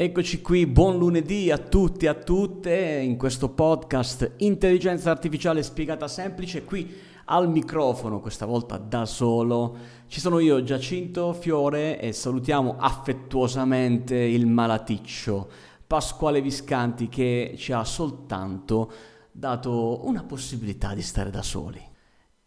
[0.00, 6.06] Eccoci qui, buon lunedì a tutti e a tutte in questo podcast Intelligenza Artificiale Spiegata
[6.06, 6.88] Semplice, qui
[7.24, 9.76] al microfono, questa volta da solo.
[10.06, 15.50] Ci sono io, Giacinto Fiore, e salutiamo affettuosamente il malaticcio
[15.84, 18.92] Pasquale Viscanti che ci ha soltanto
[19.32, 21.87] dato una possibilità di stare da soli.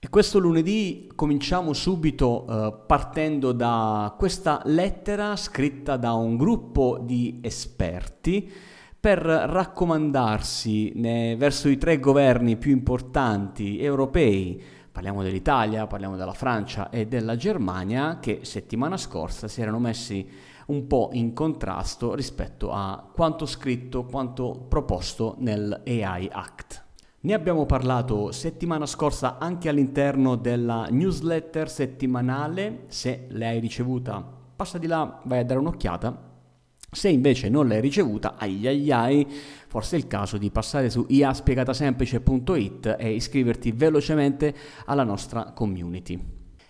[0.04, 7.38] E questo lunedì cominciamo subito eh, partendo da questa lettera scritta da un gruppo di
[7.44, 8.52] esperti
[9.00, 14.60] per raccomandarsi ne, verso i tre governi più importanti europei,
[14.92, 20.28] parliamo dell'Italia, parliamo della Francia e della Germania, che settimana scorsa si erano messi
[20.66, 26.90] un po' in contrasto rispetto a quanto scritto, quanto proposto nel AI Act.
[27.24, 34.86] Ne abbiamo parlato settimana scorsa anche all'interno della newsletter settimanale, se l'hai ricevuta passa di
[34.86, 36.30] là, vai a dare un'occhiata.
[36.92, 39.28] Se invece non l'hai ricevuta, ai ai ai,
[39.68, 44.54] forse è il caso di passare su iaspiegatasemplice.it e iscriverti velocemente
[44.86, 46.20] alla nostra community.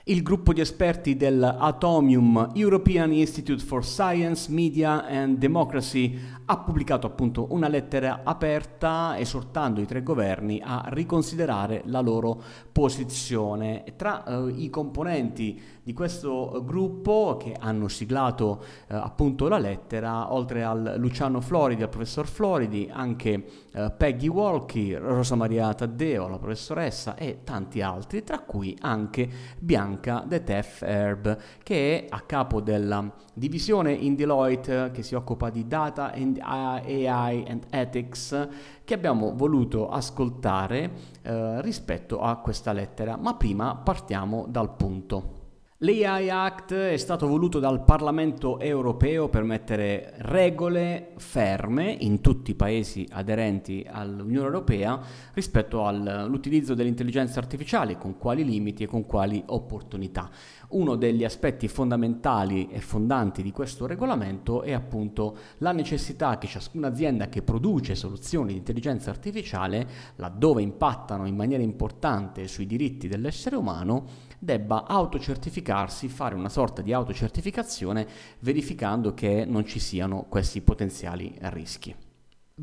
[0.05, 6.17] Il gruppo di esperti del Atomium European Institute for Science, Media and Democracy
[6.51, 12.43] ha pubblicato appunto una lettera aperta esortando i tre governi a riconsiderare la loro
[12.73, 13.85] posizione.
[13.95, 20.63] Tra eh, i componenti di questo gruppo che hanno siglato eh, appunto la lettera, oltre
[20.63, 27.15] al Luciano Floridi, al professor Floridi, anche eh, Peggy Walkie, Rosa Maria Taddeo, la professoressa
[27.15, 33.09] e tanti altri, tra cui anche Bianca De Tef Herb, che è a capo della
[33.33, 38.47] divisione in Deloitte che si occupa di data and AI and ethics
[38.83, 43.17] che abbiamo voluto ascoltare eh, rispetto a questa lettera.
[43.17, 45.39] Ma prima partiamo dal punto.
[45.83, 52.53] L'AI Act è stato voluto dal Parlamento europeo per mettere regole ferme in tutti i
[52.55, 55.01] paesi aderenti all'Unione Europea
[55.33, 60.29] rispetto all'utilizzo dell'intelligenza artificiale, con quali limiti e con quali opportunità.
[60.71, 66.87] Uno degli aspetti fondamentali e fondanti di questo regolamento è appunto la necessità che ciascuna
[66.87, 73.57] azienda che produce soluzioni di intelligenza artificiale, laddove impattano in maniera importante sui diritti dell'essere
[73.57, 74.05] umano,
[74.39, 78.07] debba autocertificarsi, fare una sorta di autocertificazione
[78.39, 81.93] verificando che non ci siano questi potenziali rischi.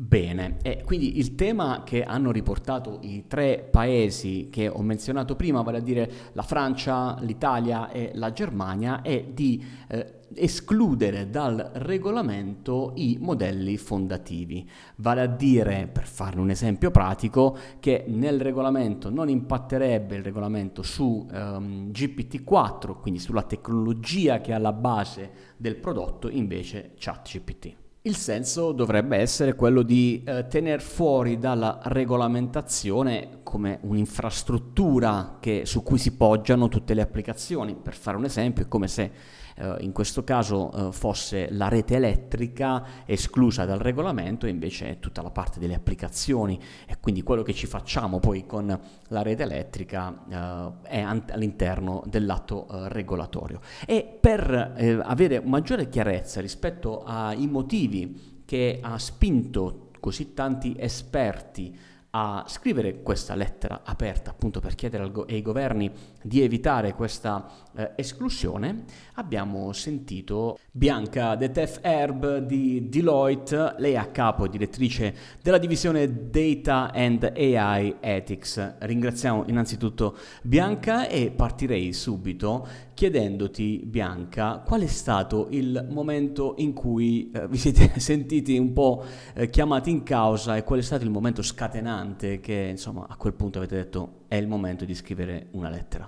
[0.01, 5.61] Bene, e quindi il tema che hanno riportato i tre paesi che ho menzionato prima,
[5.61, 12.93] vale a dire la Francia, l'Italia e la Germania, è di eh, escludere dal regolamento
[12.95, 14.65] i modelli fondativi.
[14.95, 20.81] Vale a dire, per farne un esempio pratico, che nel regolamento non impatterebbe il regolamento
[20.81, 27.87] su um, GPT-4, quindi sulla tecnologia che è alla base del prodotto, invece ChatGPT.
[28.03, 35.83] Il senso dovrebbe essere quello di eh, tenere fuori dalla regolamentazione come un'infrastruttura che, su
[35.83, 37.75] cui si poggiano tutte le applicazioni.
[37.75, 39.11] Per fare un esempio, è come se
[39.59, 44.99] eh, in questo caso eh, fosse la rete elettrica esclusa dal regolamento e invece è
[44.99, 46.57] tutta la parte delle applicazioni
[46.87, 52.67] e quindi quello che ci facciamo poi con la rete elettrica eh, è all'interno dell'atto
[52.69, 53.59] eh, regolatorio.
[53.85, 57.98] E per eh, avere maggiore chiarezza rispetto ai motivi
[58.45, 61.77] che ha spinto così tanti esperti
[62.11, 65.91] a scrivere questa lettera aperta appunto per chiedere go- ai governi
[66.23, 73.97] di evitare questa eh, esclusione, abbiamo sentito Bianca De Tef Herb di Deloitte, lei è
[73.97, 78.77] a capo direttrice della divisione Data and AI Ethics.
[78.79, 87.31] Ringraziamo innanzitutto Bianca e partirei subito chiedendoti, Bianca, qual è stato il momento in cui
[87.31, 89.05] eh, vi siete sentiti un po'
[89.35, 91.98] eh, chiamati in causa e qual è stato il momento scatenante
[92.41, 96.05] che insomma a quel punto avete detto è il momento di scrivere una lettera?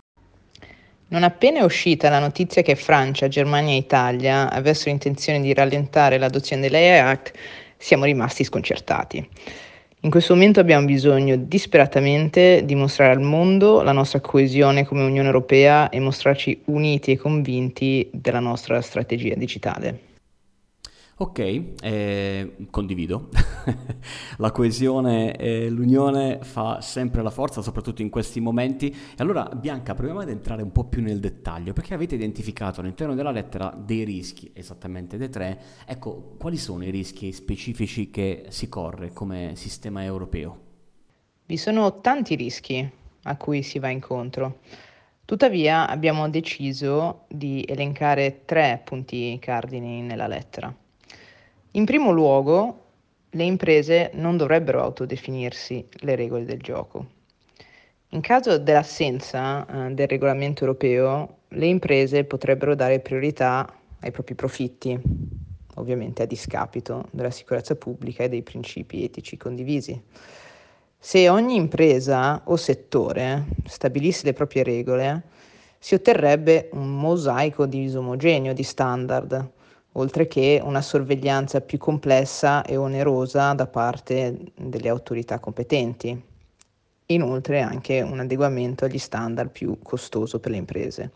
[1.10, 6.18] Non appena è uscita la notizia che Francia, Germania e Italia avessero intenzione di rallentare
[6.18, 7.38] l'adozione dell'AI Act,
[7.78, 9.30] siamo rimasti sconcertati.
[10.04, 15.28] In questo momento abbiamo bisogno disperatamente di mostrare al mondo la nostra coesione come Unione
[15.28, 20.11] Europea e mostrarci uniti e convinti della nostra strategia digitale.
[21.22, 21.40] Ok,
[21.84, 23.30] eh, condivido.
[24.38, 28.90] la coesione e l'unione fa sempre la forza, soprattutto in questi momenti.
[28.90, 33.14] E allora, Bianca, proviamo ad entrare un po' più nel dettaglio, perché avete identificato all'interno
[33.14, 35.62] della lettera dei rischi, esattamente dei tre.
[35.86, 40.60] Ecco, quali sono i rischi specifici che si corre come sistema europeo?
[41.46, 42.92] Vi sono tanti rischi
[43.26, 44.62] a cui si va incontro.
[45.24, 50.76] Tuttavia abbiamo deciso di elencare tre punti cardini nella lettera.
[51.74, 52.80] In primo luogo,
[53.30, 57.06] le imprese non dovrebbero autodefinirsi le regole del gioco.
[58.10, 65.00] In caso dell'assenza eh, del regolamento europeo, le imprese potrebbero dare priorità ai propri profitti,
[65.76, 69.98] ovviamente a discapito della sicurezza pubblica e dei principi etici condivisi.
[71.00, 75.24] Se ogni impresa o settore stabilisse le proprie regole,
[75.80, 79.52] si otterrebbe un mosaico disomogeneo di standard,
[79.94, 86.30] oltre che una sorveglianza più complessa e onerosa da parte delle autorità competenti.
[87.08, 91.12] Inoltre anche un adeguamento agli standard più costoso per le imprese.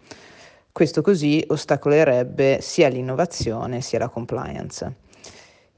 [0.72, 5.04] Questo così ostacolerebbe sia l'innovazione sia la compliance.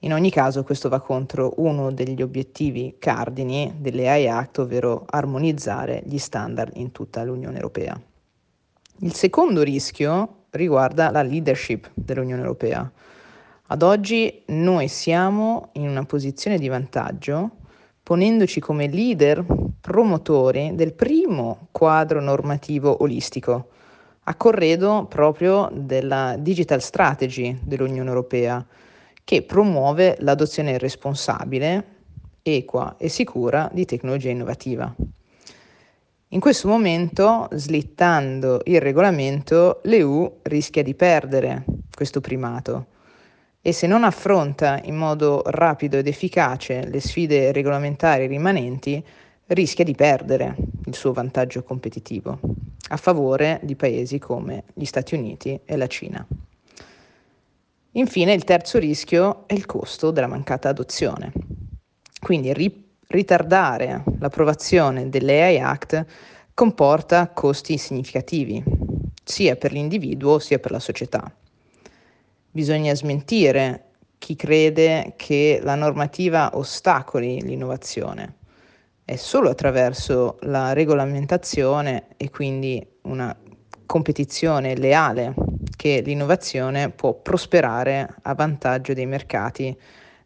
[0.01, 6.17] In ogni caso questo va contro uno degli obiettivi cardini dell'AI Act, ovvero armonizzare gli
[6.17, 7.99] standard in tutta l'Unione Europea.
[8.99, 12.89] Il secondo rischio riguarda la leadership dell'Unione Europea.
[13.67, 17.51] Ad oggi noi siamo in una posizione di vantaggio
[18.01, 19.45] ponendoci come leader
[19.81, 23.67] promotori del primo quadro normativo olistico,
[24.23, 28.65] a corredo proprio della Digital Strategy dell'Unione Europea,
[29.25, 31.95] che promuove l'adozione responsabile,
[32.41, 34.95] equa e sicura di tecnologia innovativa.
[36.31, 41.63] In questo momento, slittando il regolamento, l'EU rischia di perdere
[41.94, 42.88] questo primato
[43.62, 49.01] e se non affronta in modo rapido ed efficace le sfide regolamentari rimanenti,
[49.47, 52.39] rischia di perdere il suo vantaggio competitivo
[52.89, 56.27] a favore di paesi come gli Stati Uniti e la Cina.
[57.91, 61.31] Infine, il terzo rischio è il costo della mancata adozione.
[62.19, 62.51] Quindi
[63.07, 66.06] ritardare l'approvazione dell'AI Act
[66.54, 68.63] comporta costi significativi,
[69.24, 71.31] sia per l'individuo sia per la società.
[72.50, 73.83] Bisogna smentire
[74.18, 78.36] chi crede che la normativa ostacoli l'innovazione.
[79.06, 83.36] È solo attraverso la regolamentazione e quindi una
[83.86, 85.33] competizione leale
[85.77, 89.77] che l'innovazione può prosperare a vantaggio dei mercati,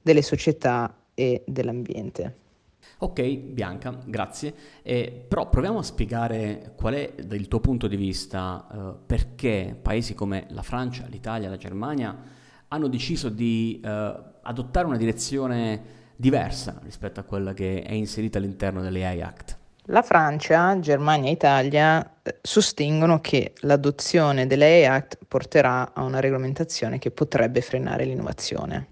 [0.01, 2.41] delle società e dell'ambiente.
[3.00, 4.54] Ok, Bianca, grazie.
[4.81, 10.13] Eh, però proviamo a spiegare qual è, dal tuo punto di vista, eh, perché paesi
[10.13, 12.18] come la Francia, l'Italia, la Germania
[12.68, 18.81] hanno deciso di eh, adottare una direzione diversa rispetto a quella che è inserita all'interno
[18.81, 19.57] dell'AI Act.
[19.86, 27.00] La Francia, Germania e Italia eh, sostengono che l'adozione dell'AI Act porterà a una regolamentazione
[27.00, 28.88] che potrebbe frenare l'innovazione,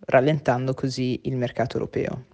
[0.00, 2.24] rallentando così il mercato europeo.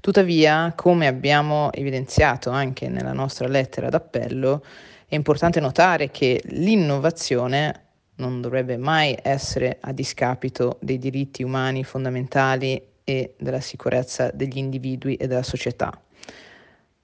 [0.00, 4.64] Tuttavia, come abbiamo evidenziato anche nella nostra lettera d'appello,
[5.06, 7.84] è importante notare che l'innovazione
[8.16, 15.14] non dovrebbe mai essere a discapito dei diritti umani fondamentali e della sicurezza degli individui
[15.14, 15.98] e della società.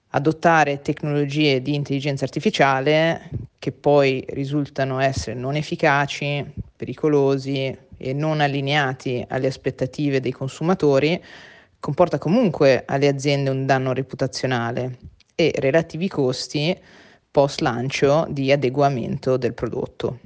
[0.09, 6.45] Adottare tecnologie di intelligenza artificiale che poi risultano essere non efficaci,
[6.75, 11.21] pericolosi e non allineati alle aspettative dei consumatori
[11.85, 14.97] comporta comunque alle aziende un danno reputazionale
[15.35, 16.75] e relativi costi
[17.29, 20.17] post lancio di adeguamento del prodotto.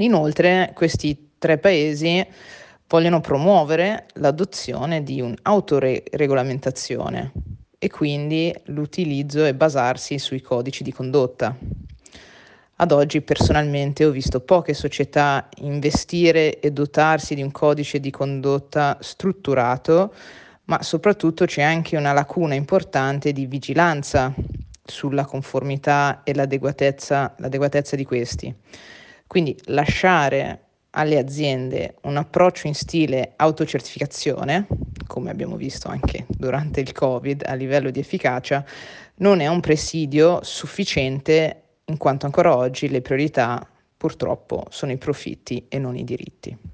[0.00, 2.22] Inoltre questi tre paesi
[2.86, 7.32] vogliono promuovere l'adozione di un'autoregolamentazione
[7.78, 11.56] e quindi l'utilizzo e basarsi sui codici di condotta.
[12.76, 18.98] Ad oggi personalmente ho visto poche società investire e dotarsi di un codice di condotta
[19.00, 20.12] strutturato
[20.70, 24.32] ma soprattutto c'è anche una lacuna importante di vigilanza
[24.84, 28.54] sulla conformità e l'adeguatezza, l'adeguatezza di questi.
[29.26, 34.68] Quindi lasciare alle aziende un approccio in stile autocertificazione,
[35.08, 38.64] come abbiamo visto anche durante il Covid a livello di efficacia,
[39.16, 45.66] non è un presidio sufficiente in quanto ancora oggi le priorità purtroppo sono i profitti
[45.68, 46.69] e non i diritti.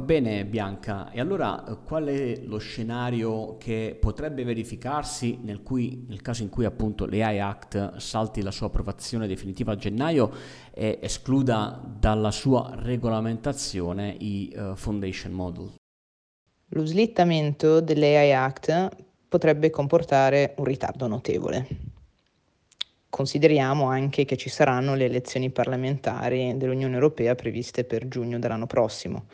[0.00, 6.06] Va bene Bianca, e allora eh, qual è lo scenario che potrebbe verificarsi nel, cui,
[6.08, 10.32] nel caso in cui appunto l'AI Act salti la sua approvazione definitiva a gennaio
[10.72, 15.74] e escluda dalla sua regolamentazione i uh, foundation model?
[16.68, 18.88] Lo slittamento dell'AI Act
[19.28, 21.66] potrebbe comportare un ritardo notevole.
[23.10, 29.26] Consideriamo anche che ci saranno le elezioni parlamentari dell'Unione Europea previste per giugno dell'anno prossimo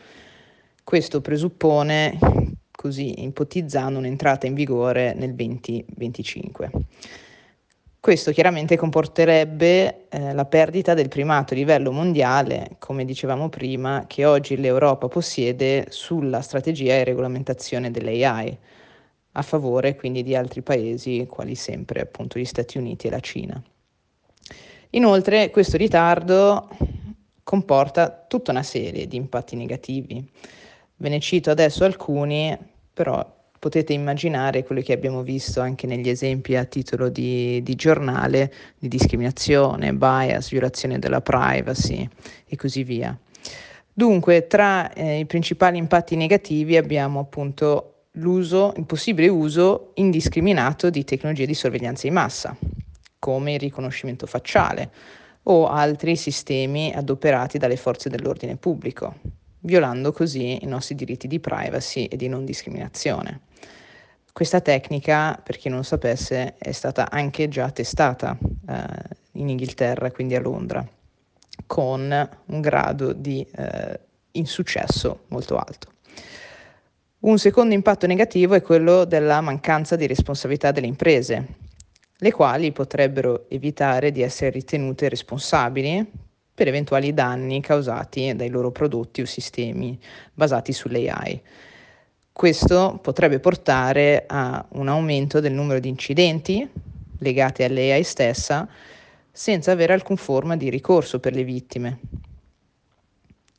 [0.86, 2.16] questo presuppone,
[2.70, 6.70] così ipotizzando, un'entrata in vigore nel 2025.
[7.98, 14.24] Questo chiaramente comporterebbe eh, la perdita del primato a livello mondiale, come dicevamo prima, che
[14.26, 18.56] oggi l'Europa possiede sulla strategia e regolamentazione dell'AI,
[19.32, 23.60] a favore quindi di altri paesi, quali sempre appunto gli Stati Uniti e la Cina.
[24.90, 26.68] Inoltre questo ritardo
[27.42, 30.24] comporta tutta una serie di impatti negativi.
[30.96, 32.56] Ve ne cito adesso alcuni,
[32.92, 38.52] però potete immaginare quello che abbiamo visto anche negli esempi a titolo di, di giornale
[38.78, 42.08] di discriminazione, bias, violazione della privacy
[42.46, 43.18] e così via.
[43.92, 51.04] Dunque, tra eh, i principali impatti negativi abbiamo appunto l'uso, il possibile uso indiscriminato di
[51.04, 52.56] tecnologie di sorveglianza di massa,
[53.18, 54.90] come il riconoscimento facciale
[55.44, 59.14] o altri sistemi adoperati dalle forze dell'ordine pubblico,
[59.66, 63.40] violando così i nostri diritti di privacy e di non discriminazione.
[64.32, 68.84] Questa tecnica, per chi non lo sapesse, è stata anche già testata eh,
[69.32, 70.86] in Inghilterra, quindi a Londra,
[71.66, 74.00] con un grado di eh,
[74.32, 75.92] insuccesso molto alto.
[77.20, 81.46] Un secondo impatto negativo è quello della mancanza di responsabilità delle imprese,
[82.18, 86.24] le quali potrebbero evitare di essere ritenute responsabili
[86.56, 89.98] per eventuali danni causati dai loro prodotti o sistemi
[90.32, 91.42] basati sull'AI.
[92.32, 96.66] Questo potrebbe portare a un aumento del numero di incidenti
[97.18, 98.66] legati all'AI stessa
[99.30, 101.98] senza avere alcun forma di ricorso per le vittime.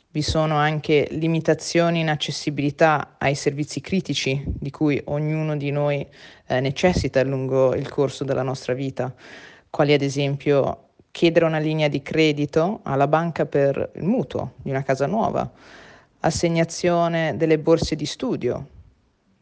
[0.09, 6.03] Vi sono anche limitazioni in accessibilità ai servizi critici di cui ognuno di noi
[6.47, 9.13] eh, necessita lungo il corso della nostra vita,
[9.69, 10.86] quali ad esempio
[11.17, 15.51] chiedere una linea di credito alla banca per il mutuo di una casa nuova,
[16.19, 18.67] assegnazione delle borse di studio,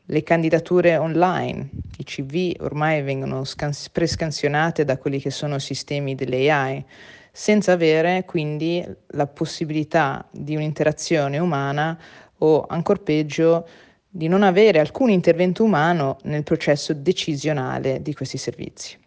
[0.05, 6.81] le candidature online, i CV ormai vengono scans- prescansionate da quelli che sono sistemi dell'AI,
[7.29, 11.99] senza avere quindi la possibilità di un'interazione umana
[12.37, 13.67] o ancora peggio
[14.07, 19.03] di non avere alcun intervento umano nel processo decisionale di questi servizi.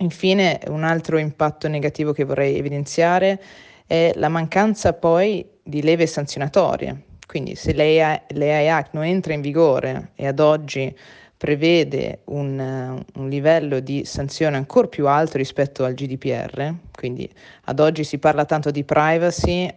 [0.00, 3.40] Infine, un altro impatto negativo che vorrei evidenziare
[3.86, 7.04] è la mancanza poi di leve sanzionatorie.
[7.26, 10.96] Quindi se l'AI Act non entra in vigore e ad oggi
[11.36, 17.30] prevede un, un, livello di sanzione ancora più alto rispetto al GDPR, quindi
[17.64, 19.72] ad oggi si parla tanto di privacy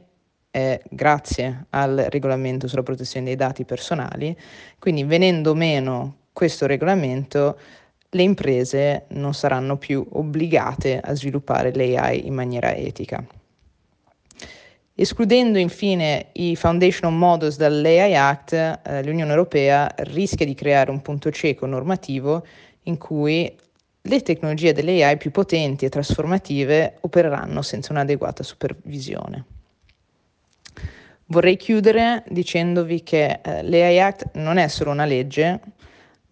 [0.52, 4.36] eh, grazie al regolamento sulla protezione dei dati personali,
[4.80, 7.58] quindi venendo meno questo regolamento
[8.14, 13.24] le imprese non saranno più obbligate a sviluppare l'AI in maniera etica.
[14.96, 21.32] Escludendo infine i Foundational Models dall'AI Act, eh, l'Unione Europea rischia di creare un punto
[21.32, 22.46] cieco normativo
[22.84, 23.52] in cui
[24.02, 29.46] le tecnologie dell'AI più potenti e trasformative opereranno senza un'adeguata supervisione.
[31.28, 35.60] Vorrei chiudere dicendovi che eh, l'AI Act non è solo una legge,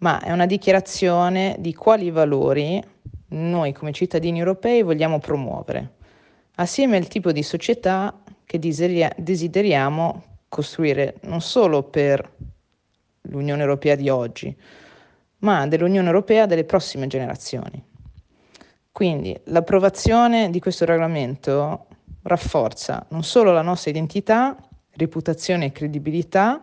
[0.02, 2.82] ma è una dichiarazione di quali valori
[3.28, 5.94] noi come cittadini europei vogliamo promuovere,
[6.56, 12.30] assieme al tipo di società che desideriamo costruire non solo per
[13.22, 14.54] l'Unione Europea di oggi,
[15.38, 17.82] ma dell'Unione Europea delle prossime generazioni.
[18.90, 21.86] Quindi l'approvazione di questo regolamento
[22.22, 24.56] rafforza non solo la nostra identità,
[24.96, 26.60] reputazione e credibilità,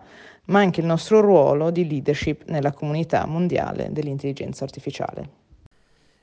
[0.49, 5.37] ma anche il nostro ruolo di leadership nella comunità mondiale dell'intelligenza artificiale.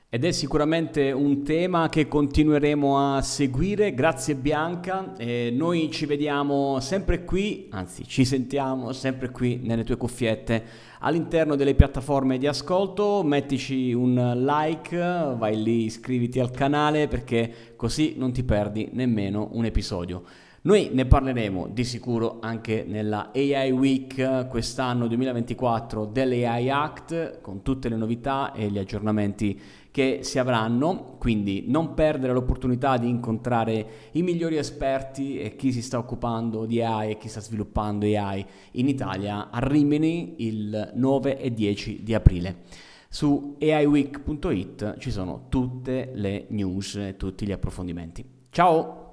[0.09, 6.79] Ed è sicuramente un tema che continueremo a seguire, grazie Bianca, e noi ci vediamo
[6.79, 10.63] sempre qui, anzi ci sentiamo sempre qui nelle tue cuffiette
[10.99, 18.13] all'interno delle piattaforme di ascolto, mettici un like, vai lì, iscriviti al canale perché così
[18.15, 20.23] non ti perdi nemmeno un episodio.
[20.67, 27.87] Noi ne parleremo di sicuro anche nella AI Week quest'anno 2024 dell'AI Act con tutte
[27.87, 29.57] le novità e gli aggiornamenti
[29.89, 35.81] che si avranno, quindi non perdere l'opportunità di incontrare i migliori esperti e chi si
[35.81, 41.39] sta occupando di AI e chi sta sviluppando AI in Italia a Rimini il 9
[41.39, 42.63] e 10 di aprile.
[43.07, 48.25] Su aiweek.it ci sono tutte le news e tutti gli approfondimenti.
[48.49, 49.06] Ciao!